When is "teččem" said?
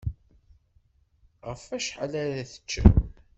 2.51-2.93